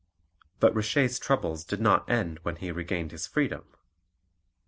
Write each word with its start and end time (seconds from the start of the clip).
But 0.59 0.73
Richer's 0.73 1.19
troubles 1.19 1.63
did 1.63 1.79
not 1.79 2.09
end 2.09 2.39
when 2.41 2.55
he 2.55 2.71
regained 2.71 3.11
his 3.11 3.27
freedom. 3.27 3.65